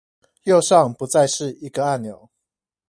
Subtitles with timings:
[0.45, 2.29] 右上不再是一個按鈕